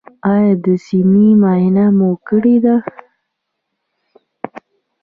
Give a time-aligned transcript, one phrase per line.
[0.33, 2.75] ایا د سینې معاینه مو کړې ده؟